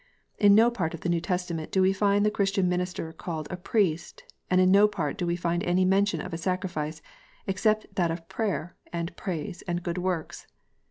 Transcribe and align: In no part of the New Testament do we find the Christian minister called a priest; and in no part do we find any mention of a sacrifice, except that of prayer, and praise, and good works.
In 0.39 0.55
no 0.55 0.71
part 0.71 0.95
of 0.95 1.01
the 1.01 1.09
New 1.09 1.21
Testament 1.21 1.71
do 1.71 1.79
we 1.79 1.93
find 1.93 2.25
the 2.25 2.31
Christian 2.31 2.67
minister 2.67 3.13
called 3.13 3.47
a 3.51 3.55
priest; 3.55 4.23
and 4.49 4.59
in 4.59 4.71
no 4.71 4.87
part 4.87 5.15
do 5.15 5.27
we 5.27 5.35
find 5.35 5.61
any 5.63 5.85
mention 5.85 6.21
of 6.21 6.33
a 6.33 6.39
sacrifice, 6.39 7.03
except 7.45 7.85
that 7.97 8.09
of 8.09 8.27
prayer, 8.27 8.75
and 8.91 9.15
praise, 9.15 9.61
and 9.67 9.83
good 9.83 9.99
works. 9.99 10.47